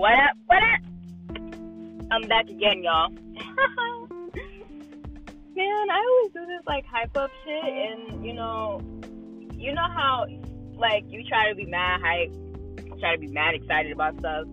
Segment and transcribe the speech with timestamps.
[0.00, 0.32] What up?
[0.46, 0.80] What up?
[2.10, 3.10] I'm back again, y'all.
[5.54, 8.80] Man, I always do this like hype up shit, and you know,
[9.52, 10.24] you know how
[10.78, 12.32] like you try to be mad hype,
[12.98, 14.46] try to be mad excited about stuff,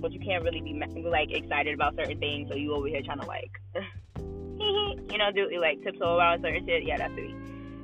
[0.00, 0.74] but you can't really be
[1.08, 2.48] like excited about certain things.
[2.50, 3.52] So you over here trying to like,
[4.16, 6.82] you know, do like tiptoe around certain shit.
[6.82, 7.32] Yeah, that's me.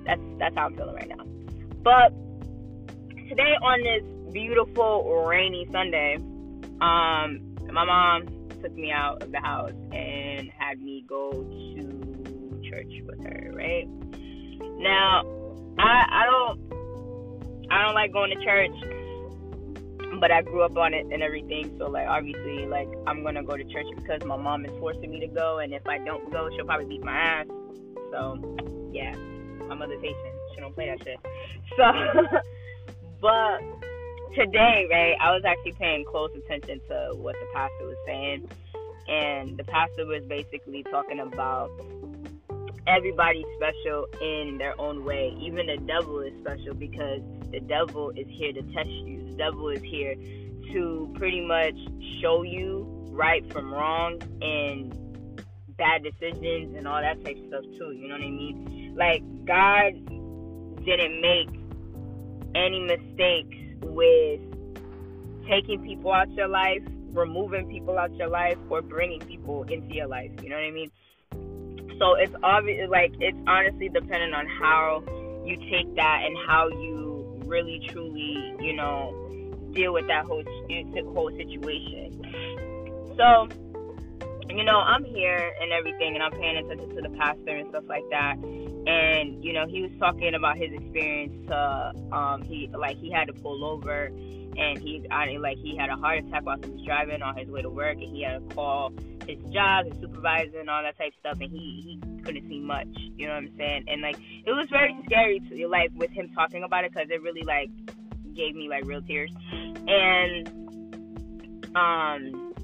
[0.05, 1.25] That's that's how I'm feeling right now.
[1.81, 2.11] But
[3.29, 6.19] today on this beautiful rainy Sunday,
[6.81, 8.27] um, my mom
[8.63, 13.53] took me out of the house and had me go to church with her.
[13.55, 13.89] Right
[14.79, 15.23] now,
[15.79, 21.07] I I don't I don't like going to church, but I grew up on it
[21.13, 21.77] and everything.
[21.79, 25.21] So like obviously like I'm gonna go to church because my mom is forcing me
[25.21, 27.47] to go, and if I don't go, she'll probably beat my ass.
[28.13, 28.39] So
[28.93, 29.15] yeah,
[29.67, 30.33] my mother's Haitian.
[30.55, 31.19] She don't play that shit.
[31.77, 32.39] So,
[33.21, 33.61] but
[34.35, 38.49] today, right, I was actually paying close attention to what the pastor was saying.
[39.09, 41.71] And the pastor was basically talking about
[42.87, 45.35] everybody's special in their own way.
[45.41, 47.21] Even the devil is special because
[47.51, 49.25] the devil is here to test you.
[49.31, 50.15] The devil is here
[50.73, 51.75] to pretty much
[52.21, 54.95] show you right from wrong and
[55.77, 57.93] bad decisions and all that type of stuff too.
[57.93, 58.95] You know what I mean?
[58.97, 61.49] Like God didn't make
[62.55, 64.41] any mistakes with
[65.49, 70.07] taking people out your life, removing people out your life, or bringing people into your
[70.07, 70.31] life.
[70.43, 70.91] You know what I mean?
[71.99, 75.03] So it's obvious, like it's honestly dependent on how
[75.45, 79.13] you take that and how you really truly, you know,
[79.73, 80.45] deal with that whole
[81.15, 82.23] whole situation.
[83.17, 83.49] So,
[84.49, 87.85] you know, I'm here and everything, and I'm paying attention to the pastor and stuff
[87.89, 88.37] like that
[88.89, 93.27] and you know he was talking about his experience to um he like he had
[93.27, 96.83] to pull over and he I, like he had a heart attack while he was
[96.83, 98.93] driving on his way to work and he had to call
[99.27, 102.61] his job his supervisor and all that type of stuff and he he couldn't see
[102.61, 103.85] much you know what i'm saying?
[103.89, 107.21] And like it was very scary to like with him talking about it because it
[107.21, 107.71] really like
[108.35, 109.33] gave me like real tears.
[109.87, 110.49] And
[111.75, 112.55] um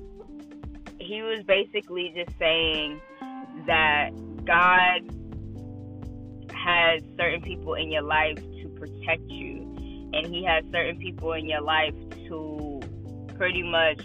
[0.99, 3.03] he was basically just saying
[3.67, 4.11] that
[4.47, 5.03] god
[6.65, 11.47] has certain people in your life to protect you, and He has certain people in
[11.49, 11.95] your life
[12.29, 12.81] to
[13.37, 14.03] pretty much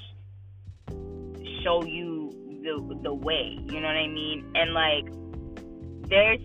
[1.63, 2.29] show you
[2.63, 3.57] the the way.
[3.65, 4.51] You know what I mean?
[4.55, 5.05] And like,
[6.09, 6.39] there's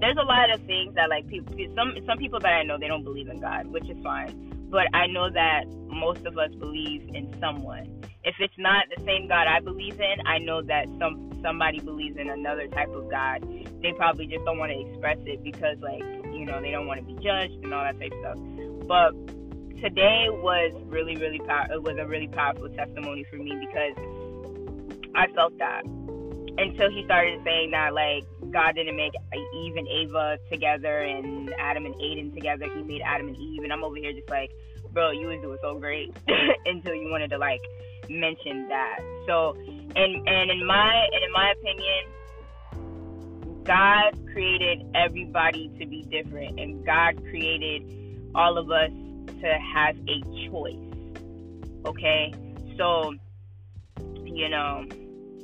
[0.00, 2.88] there's a lot of things that like people some some people that I know they
[2.88, 4.46] don't believe in God, which is fine.
[4.70, 7.97] But I know that most of us believe in someone.
[8.24, 12.16] If it's not the same God I believe in, I know that some somebody believes
[12.18, 13.46] in another type of God,
[13.82, 16.02] they probably just don't want to express it because, like,
[16.34, 18.38] you know, they don't want to be judged and all that type of stuff.
[18.86, 19.12] But
[19.80, 21.66] today was really, really power.
[21.72, 23.94] It was a really powerful testimony for me because
[25.14, 25.84] I felt that
[26.58, 29.12] until he started saying that, like, God didn't make
[29.54, 32.66] Eve and Ava together and Adam and Aiden together.
[32.74, 34.50] He made Adam and Eve, and I'm over here just like,
[34.90, 36.16] bro, you was doing so great
[36.66, 37.60] until you wanted to like
[38.08, 38.98] mention that.
[39.26, 39.54] So
[39.96, 42.04] and and in my and in my opinion,
[43.64, 47.82] God created everybody to be different, and God created
[48.34, 48.90] all of us
[49.40, 50.76] to have a choice.
[51.86, 52.32] Okay,
[52.76, 53.14] so
[54.24, 54.84] you know,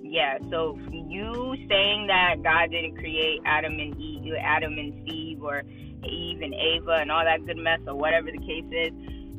[0.02, 0.38] yeah.
[0.50, 5.62] So you saying that God didn't create Adam and Eve, Adam and Steve, or
[6.04, 8.92] Eve and Ava, and all that good mess, or whatever the case is,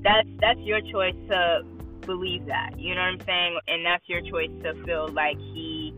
[0.04, 1.62] that's that's your choice to
[2.06, 2.80] believe that.
[2.80, 3.60] You know what I'm saying?
[3.68, 5.94] And that's your choice to feel like he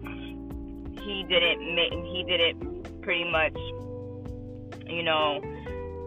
[1.03, 3.55] he didn't make he didn't pretty much
[4.87, 5.41] you know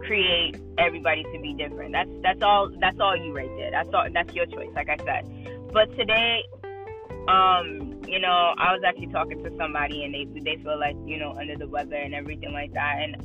[0.05, 1.93] create everybody to be different.
[1.93, 3.71] That's that's all that's all you right there.
[3.71, 5.71] That's all that's your choice, like I said.
[5.71, 6.43] But today,
[7.27, 11.17] um, you know, I was actually talking to somebody and they they feel like, you
[11.17, 12.97] know, under the weather and everything like that.
[12.99, 13.15] And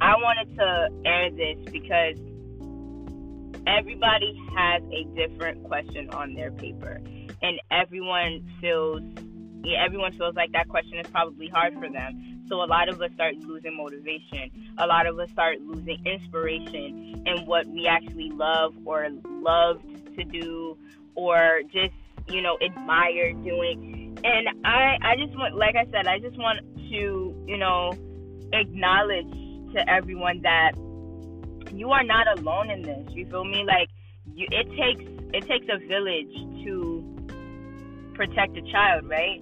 [0.00, 2.16] I wanted to air this because
[3.66, 7.00] everybody has a different question on their paper
[7.42, 9.02] and everyone feels
[9.72, 12.44] everyone feels like that question is probably hard for them.
[12.48, 14.50] So a lot of us start losing motivation.
[14.76, 19.84] A lot of us start losing inspiration in what we actually love or loved
[20.16, 20.76] to do
[21.14, 21.94] or just,
[22.28, 24.18] you know, admire doing.
[24.22, 27.92] And I I just want like I said, I just want to, you know,
[28.52, 29.32] acknowledge
[29.74, 30.72] to everyone that
[31.78, 33.06] you are not alone in this.
[33.10, 33.64] You feel me?
[33.66, 33.88] Like
[34.34, 35.04] you, it takes
[35.34, 36.32] it takes a village
[36.64, 37.04] to
[38.14, 39.40] protect a child, right?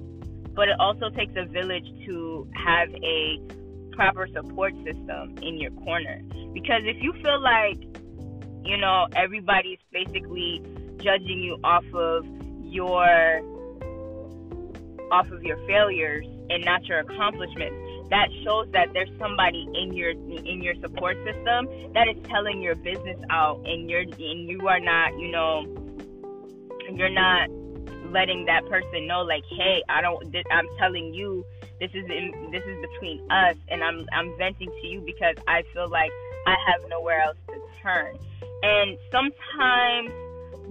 [0.55, 3.40] But it also takes a village to have a
[3.93, 6.23] proper support system in your corner.
[6.52, 7.79] Because if you feel like,
[8.64, 10.62] you know, everybody's basically
[10.99, 12.26] judging you off of
[12.64, 13.43] your
[15.11, 20.11] off of your failures and not your accomplishments that shows that there's somebody in your
[20.11, 24.81] in your support system that is telling your business out and you're and you are
[24.81, 25.64] not you know
[26.93, 27.49] you're not
[28.12, 31.44] letting that person know like hey i don't i'm telling you
[31.81, 35.62] this is in, this is between us and i'm i'm venting to you because i
[35.73, 36.11] feel like
[36.47, 38.17] i have nowhere else to turn.
[38.62, 40.11] And sometimes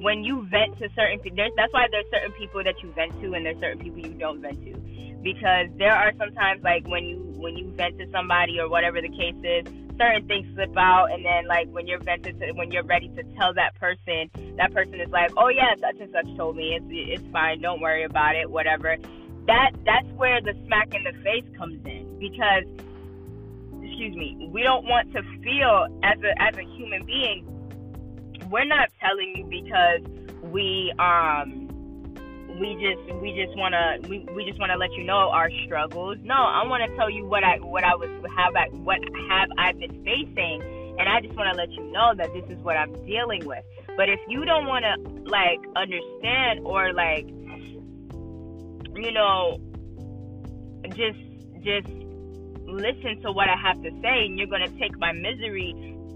[0.01, 3.33] when you vent to certain people that's why there's certain people that you vent to
[3.33, 4.73] and there's certain people you don't vent to.
[5.21, 9.09] Because there are sometimes like when you when you vent to somebody or whatever the
[9.09, 9.65] case is
[9.97, 13.23] certain things slip out and then like when you're vented to when you're ready to
[13.37, 16.73] tell that person that person is like oh yeah such and such told me.
[16.75, 17.61] It's it's fine.
[17.61, 18.49] Don't worry about it.
[18.49, 18.97] Whatever.
[19.47, 22.63] That that's where the smack in the face comes in because
[23.83, 27.45] excuse me we don't want to feel as a as a human being
[28.49, 30.01] we're not telling you because
[30.51, 31.60] we um
[32.59, 35.49] we just we just want to we, we just want to let you know our
[35.65, 36.17] struggles.
[36.23, 38.99] No i want to tell you what i what i was have I, what
[39.29, 40.61] have i been facing
[40.99, 43.63] and i just want to let you know that this is what i'm dealing with.
[43.97, 44.95] But if you don't want to
[45.29, 47.27] like understand or like
[48.95, 49.59] you know
[50.89, 51.19] just
[51.63, 51.87] just
[52.65, 55.73] listen to what i have to say and you're going to take my misery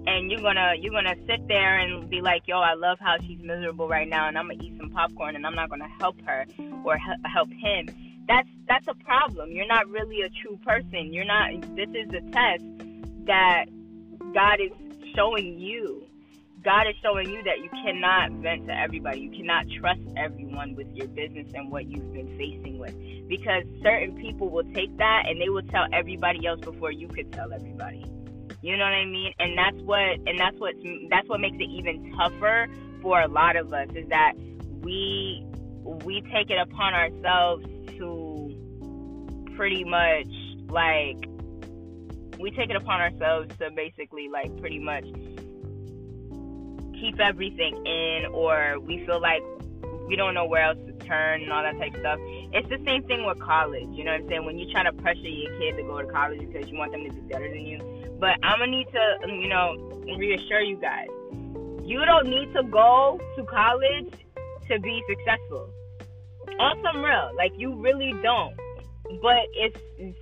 [0.07, 3.39] and you're gonna you're gonna sit there and be like, yo, I love how she's
[3.41, 6.45] miserable right now, and I'm gonna eat some popcorn, and I'm not gonna help her
[6.83, 7.87] or help him.
[8.27, 9.51] That's that's a problem.
[9.51, 11.13] You're not really a true person.
[11.13, 11.51] You're not.
[11.75, 12.63] This is a test
[13.25, 13.65] that
[14.33, 14.71] God is
[15.15, 16.03] showing you.
[16.63, 19.19] God is showing you that you cannot vent to everybody.
[19.19, 22.95] You cannot trust everyone with your business and what you've been facing with.
[23.27, 27.31] Because certain people will take that and they will tell everybody else before you could
[27.31, 28.03] tell everybody.
[28.65, 29.31] You know what I mean?
[29.37, 30.73] And that's what and that's what
[31.11, 32.67] that's what makes it even tougher
[32.99, 34.33] for a lot of us is that
[34.81, 35.45] we
[36.03, 37.63] we take it upon ourselves
[37.99, 40.25] to pretty much
[40.67, 41.29] like
[42.39, 45.05] we take it upon ourselves to basically like pretty much
[46.99, 49.43] keep everything in or we feel like
[50.07, 52.19] we don't know where else to turn and all that type of stuff.
[52.51, 53.89] It's the same thing with college.
[53.91, 54.45] You know what I'm saying?
[54.45, 57.03] When you try to pressure your kid to go to college because you want them
[57.03, 57.79] to be better than you,
[58.19, 59.75] but I'm gonna need to, um, you know,
[60.17, 61.07] reassure you guys.
[61.83, 64.11] You don't need to go to college
[64.69, 65.69] to be successful.
[66.59, 68.55] On some real, like you really don't.
[69.21, 69.73] But if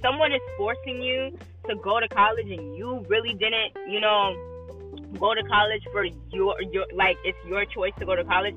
[0.02, 1.38] someone is forcing you
[1.70, 4.36] to go to college and you really didn't, you know,
[5.20, 8.56] go to college for your your like it's your choice to go to college,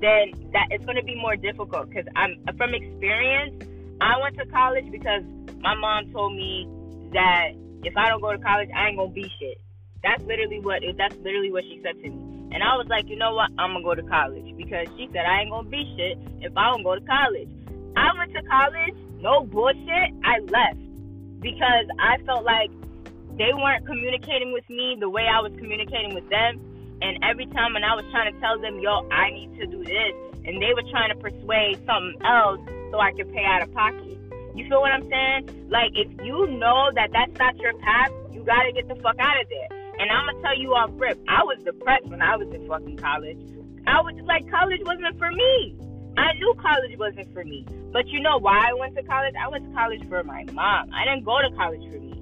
[0.00, 3.64] then that it's going to be more difficult because I'm from experience.
[4.00, 5.22] I went to college because
[5.60, 6.66] my mom told me
[7.12, 7.52] that
[7.84, 9.60] if I don't go to college, I ain't gonna be shit.
[10.02, 12.28] That's literally what that's literally what she said to me.
[12.50, 13.50] And I was like, you know what?
[13.58, 16.70] I'm gonna go to college because she said I ain't gonna be shit if I
[16.70, 17.48] don't go to college.
[17.96, 20.10] I went to college, no bullshit.
[20.24, 20.80] I left
[21.40, 22.70] because I felt like
[23.36, 26.60] they weren't communicating with me the way I was communicating with them.
[27.00, 29.84] And every time when I was trying to tell them, yo, I need to do
[29.84, 30.12] this,
[30.44, 32.58] and they were trying to persuade something else
[32.90, 34.17] so I could pay out of pocket.
[34.58, 35.70] You feel what I'm saying?
[35.70, 39.40] Like, if you know that that's not your path, you gotta get the fuck out
[39.40, 39.78] of there.
[40.00, 42.96] And I'm gonna tell you off rip, I was depressed when I was in fucking
[42.96, 43.38] college.
[43.86, 45.78] I was like, college wasn't for me.
[46.16, 47.64] I knew college wasn't for me.
[47.92, 49.34] But you know why I went to college?
[49.40, 50.90] I went to college for my mom.
[50.92, 52.20] I didn't go to college for me.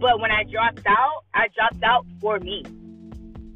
[0.00, 2.64] But when I dropped out, I dropped out for me.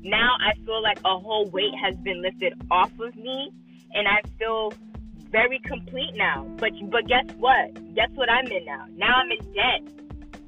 [0.03, 3.51] Now I feel like a whole weight has been lifted off of me,
[3.95, 4.75] and I feel
[5.37, 6.47] very complete now.
[6.57, 7.69] But but guess what?
[7.95, 8.87] Guess what I'm in now?
[8.97, 9.83] Now I'm in debt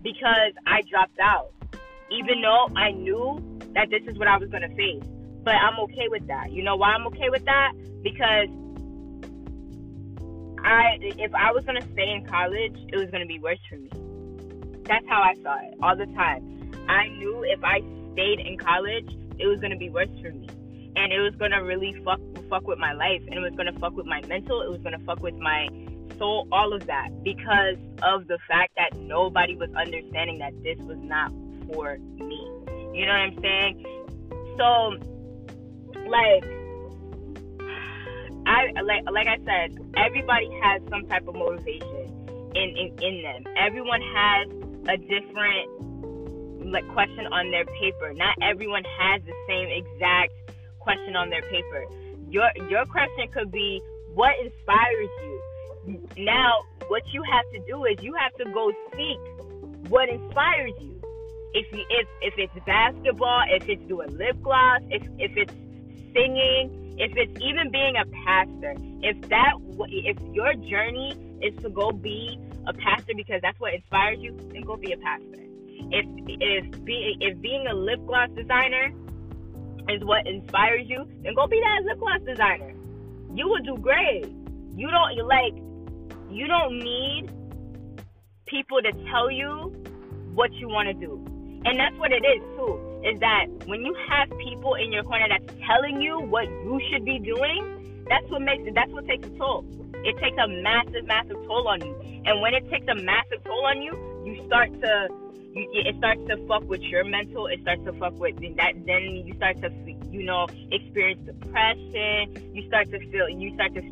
[0.02, 1.52] because I dropped out.
[2.10, 3.22] Even though I knew
[3.74, 5.04] that this is what I was gonna face.
[5.44, 6.52] But I'm okay with that.
[6.52, 7.72] You know why I'm okay with that?
[8.02, 8.48] Because
[10.64, 13.90] I if I was gonna stay in college, it was gonna be worse for me.
[14.84, 16.72] That's how I saw it all the time.
[16.88, 17.80] I knew if I
[18.14, 20.48] stayed in college, it was gonna be worse for me
[20.98, 23.94] and it was gonna really fuck fuck with my life and it was gonna fuck
[23.94, 25.68] with my mental it was gonna fuck with my
[26.18, 30.98] soul all of that because of the fact that nobody was understanding that this was
[31.02, 31.30] not
[31.66, 32.50] for me.
[32.94, 33.84] You know what i'm saying?
[34.56, 34.96] So
[36.08, 36.44] like
[38.46, 43.44] i like like i said everybody has some type of motivation in in, in them.
[43.56, 44.48] Everyone has
[44.88, 48.12] a different like question on their paper.
[48.14, 50.32] Not everyone has the same exact
[50.88, 51.84] question on their paper.
[52.30, 53.82] Your your question could be
[54.14, 56.00] what inspires you.
[56.16, 59.20] Now, what you have to do is you have to go seek
[59.90, 60.94] what inspires you.
[61.52, 65.52] If you if if it's basketball, if it's doing lip gloss, if if it's
[66.14, 69.52] singing, if it's even being a pastor, if that
[69.90, 74.62] if your journey is to go be a pastor because that's what inspires you, then
[74.62, 75.42] go be a pastor.
[75.98, 76.06] If
[76.40, 78.90] if be, if being a lip gloss designer
[79.88, 82.72] is what inspires you, then go be that lip gloss designer.
[83.34, 84.26] You will do great.
[84.76, 85.54] You don't like
[86.30, 87.30] you don't need
[88.46, 89.72] people to tell you
[90.34, 91.16] what you want to do.
[91.64, 93.00] And that's what it is too.
[93.04, 97.04] Is that when you have people in your corner that's telling you what you should
[97.04, 99.64] be doing, that's what makes it that's what takes a toll.
[100.04, 102.22] It takes a massive, massive toll on you.
[102.24, 103.92] And when it takes a massive toll on you,
[104.24, 105.27] you start to you,
[105.72, 107.46] it starts to fuck with your mental.
[107.46, 108.72] It starts to fuck with that.
[108.86, 109.70] Then you start to,
[110.10, 112.54] you know, experience depression.
[112.54, 113.28] You start to feel.
[113.28, 113.82] You start to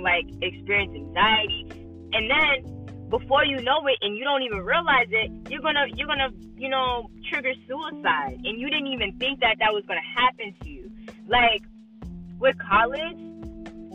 [0.00, 1.66] like experience anxiety,
[2.12, 6.06] and then before you know it, and you don't even realize it, you're gonna you're
[6.06, 10.54] gonna you know trigger suicide, and you didn't even think that that was gonna happen
[10.62, 10.90] to you.
[11.26, 11.62] Like
[12.38, 13.18] with college,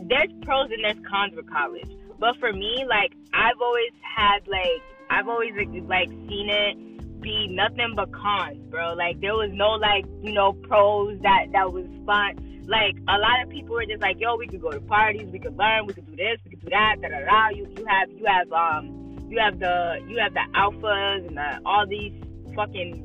[0.08, 1.90] there's pros and there's cons with college.
[2.18, 5.52] But for me, like I've always had like I've always
[5.86, 6.93] like seen it
[7.24, 8.92] be nothing but cons, bro.
[8.92, 12.62] Like there was no like, you know, pros that that was fun.
[12.68, 15.38] Like a lot of people were just like, yo, we could go to parties, we
[15.38, 17.48] could learn, we could do this, we could do that, da da da.
[17.48, 21.60] You you have you have um you have the you have the alphas and the,
[21.64, 22.12] all these
[22.54, 23.00] fucking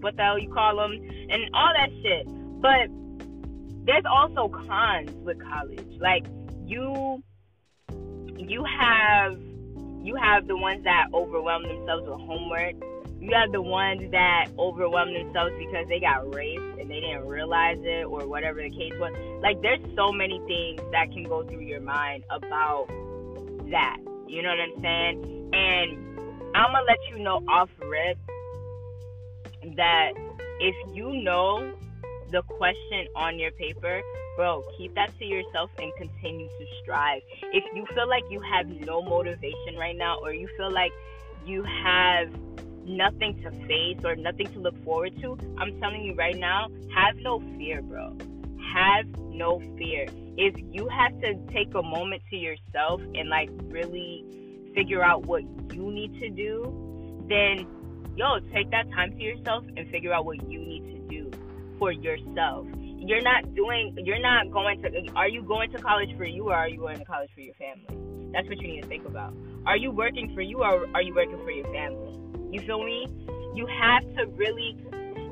[0.00, 2.26] what the hell you call them and all that shit.
[2.60, 2.90] But
[3.86, 5.98] there's also cons with college.
[6.00, 6.26] Like
[6.66, 7.22] you
[8.36, 9.38] you have
[10.02, 12.74] you have the ones that overwhelm themselves with homework
[13.20, 17.76] you have the ones that overwhelm themselves because they got raped and they didn't realize
[17.80, 19.12] it or whatever the case was.
[19.42, 22.86] Like there's so many things that can go through your mind about
[23.70, 23.98] that.
[24.26, 25.50] You know what I'm saying?
[25.52, 28.16] And I'm gonna let you know off rip
[29.76, 30.12] that
[30.60, 31.74] if you know
[32.30, 34.00] the question on your paper,
[34.36, 37.20] bro, keep that to yourself and continue to strive.
[37.52, 40.92] If you feel like you have no motivation right now or you feel like
[41.44, 42.30] you have
[42.96, 47.16] nothing to face or nothing to look forward to, I'm telling you right now, have
[47.16, 48.16] no fear, bro.
[48.74, 50.06] Have no fear.
[50.36, 54.24] If you have to take a moment to yourself and like really
[54.74, 55.42] figure out what
[55.72, 57.66] you need to do, then
[58.16, 61.30] yo, take that time to yourself and figure out what you need to do
[61.78, 62.66] for yourself.
[62.76, 66.54] You're not doing you're not going to are you going to college for you or
[66.54, 68.30] are you going to college for your family?
[68.32, 69.34] That's what you need to think about.
[69.66, 72.20] Are you working for you or are you working for your family?
[72.50, 73.06] You feel me?
[73.54, 74.76] You have to really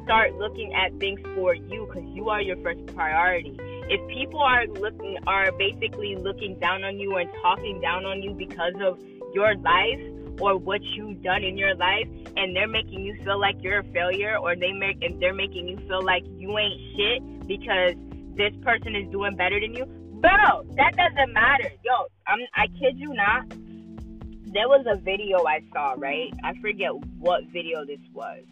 [0.04, 3.54] start looking at things for you because you are your first priority.
[3.90, 8.32] If people are looking are basically looking down on you and talking down on you
[8.32, 8.98] because of
[9.34, 10.00] your life
[10.40, 13.84] or what you've done in your life and they're making you feel like you're a
[13.92, 17.94] failure or they make and they're making you feel like you ain't shit because
[18.36, 19.84] this person is doing better than you,
[20.20, 21.70] bro, that doesn't matter.
[21.84, 23.46] Yo, I'm I kid you not
[24.52, 26.32] there was a video I saw, right?
[26.42, 28.42] I forget what video this was,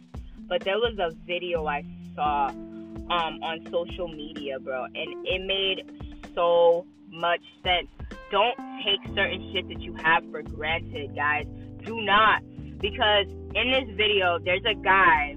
[0.49, 1.85] but there was a video I
[2.15, 7.89] saw um, on social media, bro, and it made so much sense.
[8.31, 11.47] Don't take certain shit that you have for granted, guys.
[11.85, 12.43] Do not.
[12.79, 15.37] Because in this video, there's a guy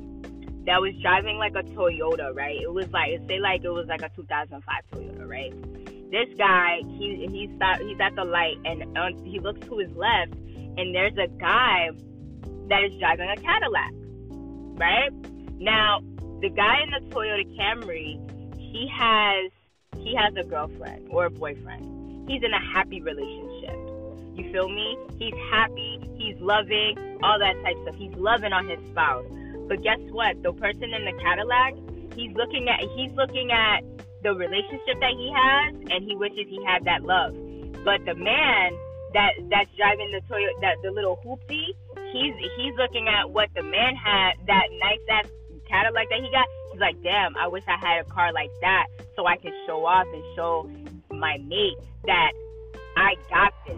[0.65, 2.59] that was driving like a Toyota, right?
[2.61, 5.53] It was like, say like it was like a 2005 Toyota, right?
[6.11, 8.83] This guy, he he's he's at the light and
[9.25, 10.33] he looks to his left
[10.79, 11.89] and there's a guy
[12.69, 13.91] that is driving a Cadillac,
[14.79, 15.11] right?
[15.59, 15.99] Now,
[16.39, 18.15] the guy in the Toyota Camry,
[18.57, 19.51] he has
[19.97, 22.29] he has a girlfriend or a boyfriend.
[22.29, 23.75] He's in a happy relationship.
[24.35, 24.97] You feel me?
[25.17, 27.95] He's happy, he's loving, all that type stuff.
[27.95, 29.25] He's loving on his spouse.
[29.67, 30.41] But guess what?
[30.43, 31.73] The person in the Cadillac,
[32.15, 33.83] he's looking at he's looking at
[34.23, 37.35] the relationship that he has and he wishes he had that love.
[37.83, 38.71] But the man
[39.13, 41.73] that that's driving the Toyota, that the little hoopty,
[42.11, 45.25] he's he's looking at what the man had, that nice ass
[45.67, 46.47] Cadillac that he got.
[46.71, 49.85] He's like, damn, I wish I had a car like that so I can show
[49.85, 50.69] off and show
[51.11, 52.31] my mate that
[52.97, 53.77] I got this.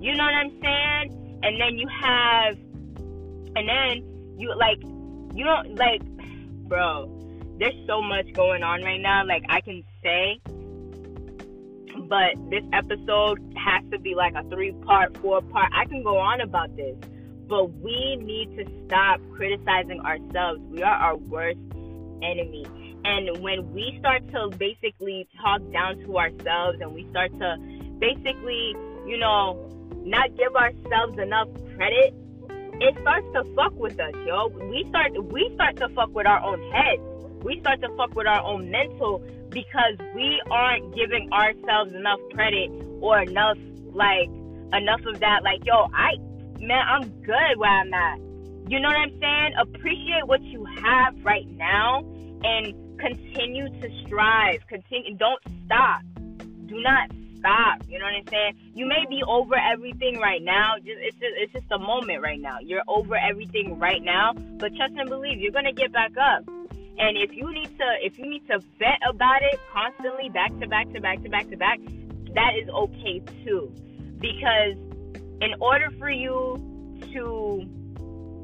[0.00, 1.40] You know what I'm saying?
[1.42, 2.56] And then you have,
[3.56, 4.82] and then you like,
[5.34, 6.02] you don't like,
[6.68, 7.18] bro.
[7.58, 9.24] There's so much going on right now.
[9.24, 10.40] Like I can say
[12.08, 15.70] but this episode has to be like a three part, four part.
[15.74, 16.96] I can go on about this,
[17.48, 20.60] but we need to stop criticizing ourselves.
[20.70, 21.58] We are our worst
[22.22, 22.66] enemy.
[23.04, 27.56] And when we start to basically talk down to ourselves and we start to
[27.98, 29.68] basically, you know,
[30.04, 32.14] not give ourselves enough credit,
[32.80, 34.48] it starts to fuck with us, yo.
[34.48, 37.02] We start we start to fuck with our own heads.
[37.44, 42.70] we start to fuck with our own mental because we aren't giving ourselves enough credit
[43.00, 43.58] or enough
[43.92, 44.28] like
[44.72, 46.16] enough of that like yo i
[46.60, 48.18] man i'm good where i'm at.
[48.68, 49.52] You know what i'm saying?
[49.60, 52.04] Appreciate what you have right now
[52.44, 54.66] and continue to strive.
[54.68, 56.02] Continue don't stop.
[56.66, 57.82] Do not stop.
[57.88, 58.54] You know what i'm saying?
[58.74, 60.76] You may be over everything right now.
[60.76, 62.58] Just it's just it's just a moment right now.
[62.60, 64.32] You're over everything right now
[64.62, 66.44] but trust and believe you're gonna get back up
[66.98, 70.66] and if you need to if you need to vet about it constantly back to
[70.66, 71.78] back to back to back to back,
[72.34, 73.72] that is okay too.
[74.18, 74.76] Because
[75.40, 76.56] in order for you
[77.12, 77.64] to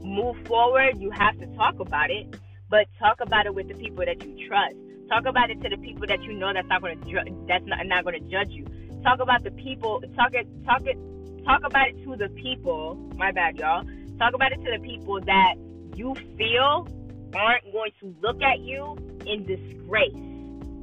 [0.03, 2.37] move forward, you have to talk about it,
[2.69, 4.75] but talk about it with the people that you trust.
[5.09, 7.87] Talk about it to the people that you know that's not going to that's not,
[7.87, 8.67] not going to judge you.
[9.03, 10.03] Talk about the people.
[10.17, 10.47] Talk it.
[10.65, 10.99] Talk it.
[11.45, 12.97] Talk about it to the people.
[13.17, 13.85] My bad, y'all.
[14.19, 15.55] Talk about it to the people that
[15.95, 16.87] you feel
[17.35, 20.15] aren't going to look at you in disgrace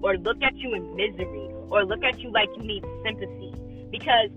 [0.02, 3.54] or look at you in misery or look at you like you need sympathy.
[3.92, 4.30] Because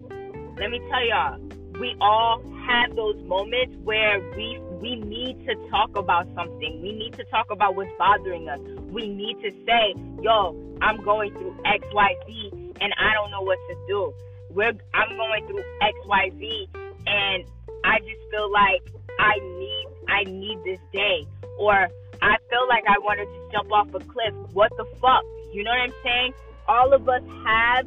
[0.58, 1.38] let me tell y'all,
[1.80, 6.80] we all have those moments where we we need to talk about something.
[6.82, 8.60] We need to talk about what's bothering us.
[8.90, 12.50] We need to say, "Yo, I'm going through X, Y, Z,
[12.80, 14.12] and I don't know what to do."
[14.50, 16.68] We're I'm going through X, Y, Z,
[17.06, 17.44] and
[17.84, 18.82] I just feel like
[19.18, 21.26] I need I need this day
[21.58, 21.88] or
[22.20, 24.34] I feel like I wanted to jump off a cliff.
[24.52, 25.24] What the fuck?
[25.52, 26.34] You know what I'm saying?
[26.66, 27.86] All of us have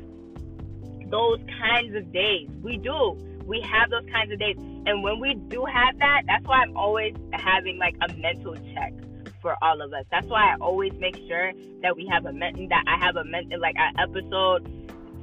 [1.10, 2.50] those kinds of days.
[2.62, 3.18] We do.
[3.46, 4.56] We have those kinds of days.
[4.58, 8.94] And when we do have that, that's why I'm always having like a mental check
[9.42, 10.06] for all of us.
[10.12, 11.52] That's why I always make sure
[11.82, 14.66] that we have a mental that I have a mental like an episode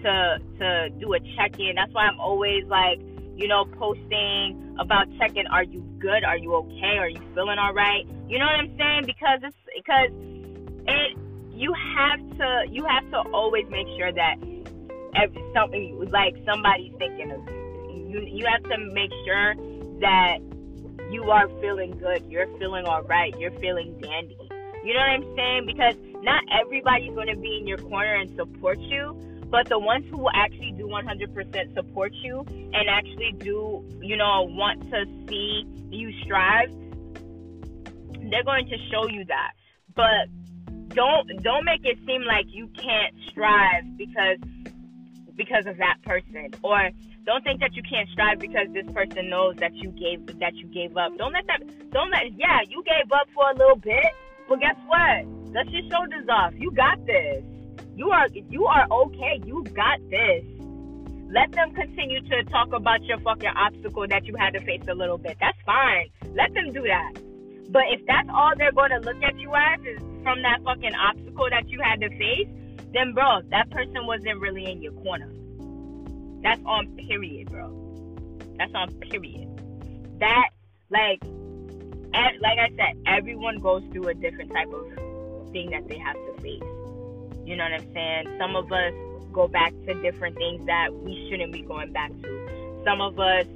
[0.03, 1.77] to to do a check in.
[1.77, 3.01] That's why I'm always like
[3.39, 6.25] you know, posting about checking, are you good?
[6.25, 6.99] Are you okay?
[6.99, 8.07] Are you feeling all right?
[8.29, 9.03] You know what I'm saying?
[9.07, 10.11] Because it's because
[10.87, 11.19] it
[11.51, 14.37] you have to you have to always make sure that
[15.17, 18.09] every something like somebody's thinking of you.
[18.09, 19.55] You you have to make sure
[20.01, 20.39] that
[21.11, 22.25] you are feeling good.
[22.29, 23.35] You're feeling all right.
[23.39, 24.37] You're feeling dandy.
[24.85, 25.67] You know what I'm saying?
[25.67, 29.19] Because not everybody's going to be in your corner and support you,
[29.51, 34.83] but the ones who actually do 100% support you and actually do, you know, want
[34.91, 36.71] to see you strive,
[38.31, 39.53] they're going to show you that.
[39.95, 40.29] But
[40.95, 44.39] don't don't make it seem like you can't strive because
[45.37, 46.91] because of that person or
[47.25, 50.67] don't think that you can't strive because this person knows that you gave that you
[50.69, 51.17] gave up.
[51.19, 54.05] Don't let that don't let yeah, you gave up for a little bit,
[54.49, 55.53] but guess what?
[55.53, 56.53] Dust your shoulders off.
[56.57, 57.45] You got this.
[57.99, 59.43] You are you are okay.
[59.45, 60.45] You got this.
[61.35, 64.95] Let them continue to talk about your fucking obstacle that you had to face a
[64.95, 65.37] little bit.
[65.41, 66.09] That's fine.
[66.33, 67.15] Let them do that.
[67.71, 70.95] But if that's all they're going to look at you as is from that fucking
[70.95, 72.47] obstacle that you had to face,
[72.95, 75.33] then bro, that person wasn't really in your corner.
[76.45, 77.69] That's on period, bro.
[78.59, 79.49] That's on period.
[80.21, 80.51] That
[80.89, 81.21] like
[82.15, 84.87] like I said, everyone goes through a different type of
[85.51, 86.78] thing that they have to face.
[87.49, 88.37] You know what I'm saying?
[88.37, 88.93] Some of us
[89.33, 92.83] go back to different things that we shouldn't be going back to.
[92.85, 93.47] Some of us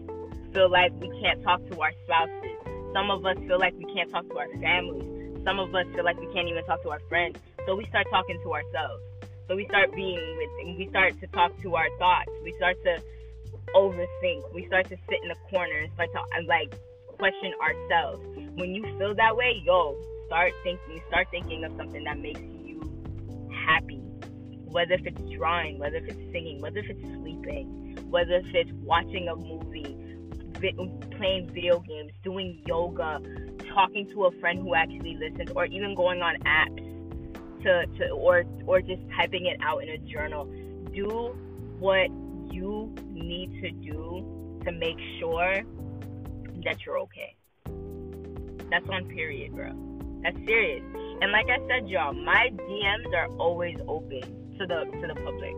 [0.55, 2.57] feel like we can't talk to our spouses.
[2.94, 5.44] Some of us feel like we can't talk to our families.
[5.44, 7.37] Some of us feel like we can't even talk to our friends.
[7.66, 9.02] So we start talking to ourselves.
[9.46, 12.31] So we start being with, and we start to talk to our thoughts.
[12.42, 12.96] We start to
[13.76, 14.55] overthink.
[14.55, 16.72] We start to sit in the corner and start to uh, like
[17.18, 18.24] question ourselves.
[18.57, 22.62] When you feel that way, yo, start thinking, start thinking of something that makes you
[23.66, 24.01] happy.
[24.66, 28.70] Whether if it's drawing, whether if it's singing, whether if it's sleeping, whether if it's
[28.83, 29.96] watching a movie,
[31.16, 33.20] playing video games, doing yoga,
[33.75, 36.92] talking to a friend who actually listens, or even going on apps
[37.62, 40.44] to, to or or just typing it out in a journal.
[40.94, 41.37] Do
[41.79, 42.09] what
[42.53, 45.62] you need to do to make sure
[46.64, 47.35] that you're okay.
[48.70, 49.72] That's on period, bro.
[50.22, 50.83] That's serious.
[51.22, 54.22] And like I said, y'all, my DMs are always open
[54.58, 55.54] to the to the public.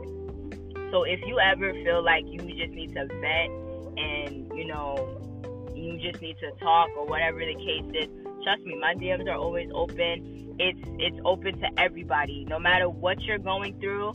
[0.92, 3.48] So if you ever feel like you just need to vet
[3.96, 5.08] and you know
[5.74, 8.10] you just need to talk or whatever the case is,
[8.44, 10.54] trust me, my DMs are always open.
[10.58, 14.12] It's it's open to everybody, no matter what you're going through.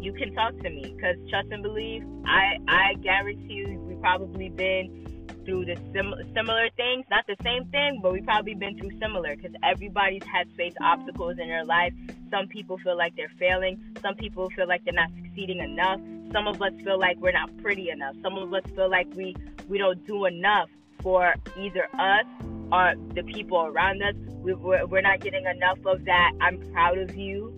[0.00, 2.04] You can talk to me because trust and believe.
[2.24, 5.05] I I guarantee you, we probably been
[5.46, 9.34] through the sim- similar things, not the same thing, but we've probably been through similar
[9.36, 11.94] because everybody's had faced obstacles in their life.
[12.30, 13.80] Some people feel like they're failing.
[14.02, 16.00] Some people feel like they're not succeeding enough.
[16.32, 18.16] Some of us feel like we're not pretty enough.
[18.22, 19.34] Some of us feel like we
[19.68, 20.68] we don't do enough
[21.00, 22.26] for either us
[22.72, 24.14] or the people around us.
[24.42, 26.32] We, we're, we're not getting enough of that.
[26.40, 27.54] I'm proud of you.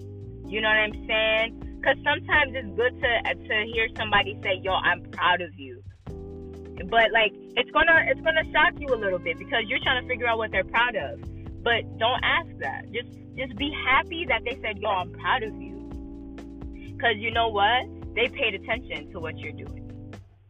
[0.46, 1.78] You know what I'm saying?
[1.80, 5.82] Because sometimes it's good to to hear somebody say, "Yo, I'm proud of you."
[6.86, 10.08] But like, it's gonna it's gonna shock you a little bit because you're trying to
[10.08, 11.20] figure out what they're proud of.
[11.62, 12.92] But don't ask that.
[12.92, 15.76] Just just be happy that they said, "Yo, I'm proud of you."
[16.96, 17.86] Because you know what?
[18.14, 19.90] They paid attention to what you're doing.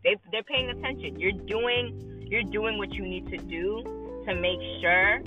[0.05, 1.19] They they're paying attention.
[1.19, 3.83] You're doing you're doing what you need to do
[4.27, 5.23] to make sure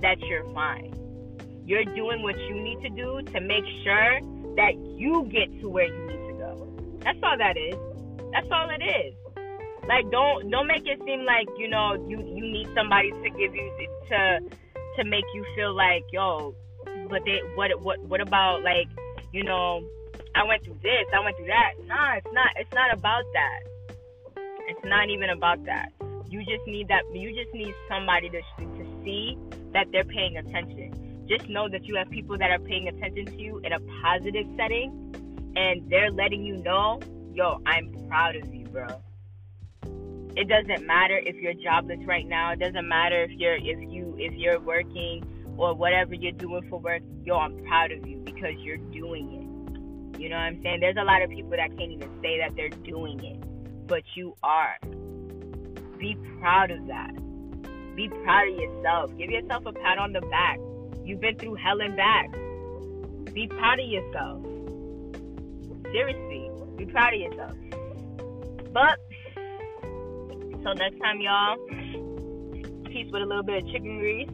[0.00, 0.94] that you're fine.
[1.66, 4.20] You're doing what you need to do to make sure
[4.56, 6.68] that you get to where you need to go.
[7.00, 7.76] That's all that is.
[8.32, 9.14] That's all it is.
[9.88, 13.54] Like don't don't make it seem like you know you you need somebody to give
[13.54, 13.70] you
[14.08, 14.40] to
[14.96, 16.54] to make you feel like yo,
[17.10, 18.88] but they what what what about like
[19.32, 19.84] you know
[20.34, 21.72] I went through this I went through that.
[21.86, 23.60] Nah, it's not it's not about that.
[24.68, 25.92] It's not even about that.
[26.28, 27.02] You just need that.
[27.12, 29.36] You just need somebody to to see
[29.72, 31.26] that they're paying attention.
[31.28, 34.46] Just know that you have people that are paying attention to you in a positive
[34.56, 35.14] setting,
[35.56, 37.00] and they're letting you know,
[37.32, 38.86] yo, I'm proud of you, bro.
[40.36, 42.52] It doesn't matter if you're jobless right now.
[42.52, 45.24] It doesn't matter if you're if you if you're working
[45.56, 47.02] or whatever you're doing for work.
[47.24, 50.20] Yo, I'm proud of you because you're doing it.
[50.20, 50.80] You know what I'm saying?
[50.80, 54.34] There's a lot of people that can't even say that they're doing it, but you
[54.42, 54.76] are.
[55.98, 57.14] Be proud of that.
[57.94, 59.16] Be proud of yourself.
[59.16, 60.58] Give yourself a pat on the back.
[61.04, 62.32] You've been through hell and back.
[63.32, 64.42] Be proud of yourself.
[65.92, 67.56] Seriously, be proud of yourself.
[68.72, 68.98] But,
[70.64, 71.56] so next time, y'all,
[72.86, 74.30] peace with a little bit of chicken grease.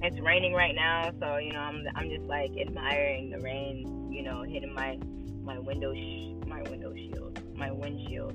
[0.00, 4.22] It's raining right now, so you know I'm I'm just like admiring the rain, you
[4.22, 4.98] know, hitting my
[5.42, 8.32] my window sh- my window shield, my windshield.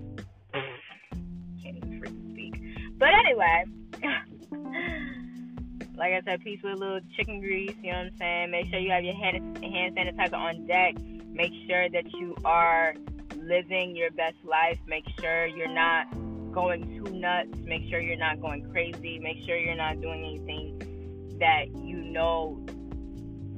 [0.54, 2.62] Can't even freaking speak.
[3.00, 3.66] But anyway,
[5.96, 7.76] like I said, peace with a little chicken grease.
[7.82, 8.52] You know what I'm saying?
[8.52, 10.96] Make sure you have your hand hand sanitizer on deck.
[11.32, 12.94] Make sure that you are
[13.38, 14.78] living your best life.
[14.86, 16.06] Make sure you're not
[16.54, 17.58] going too nuts.
[17.64, 19.20] Make sure you're not going crazy.
[19.20, 22.64] Make sure you're not doing anything that you know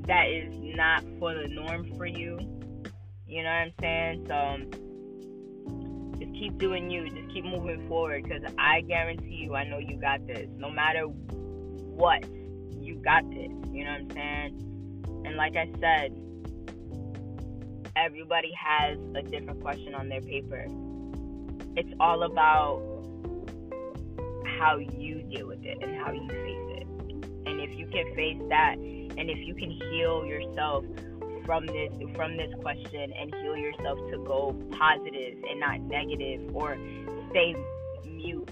[0.08, 2.40] that is not for the norm for you.
[3.28, 4.26] You know what I'm saying?
[4.28, 7.10] So um, just keep doing you.
[7.10, 10.48] Just keep moving forward because I guarantee you, I know you got this.
[10.58, 12.24] No matter what,
[12.80, 13.52] you got this.
[13.72, 15.24] You know what I'm saying?
[15.26, 16.16] And like I said,
[17.96, 20.68] everybody has a different question on their paper.
[21.78, 22.82] It's all about
[24.60, 26.88] how you deal with it and how you face it.
[27.46, 30.86] And if you can face that, and if you can heal yourself
[31.46, 36.78] from this from this question and heal yourself to go positive and not negative or
[37.30, 37.56] stay
[38.06, 38.50] mute.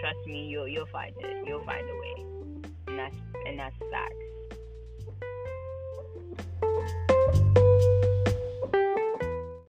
[0.00, 1.46] Trust me, you'll you'll find it.
[1.46, 2.70] You'll find a way.
[2.88, 4.35] And that's and that's facts.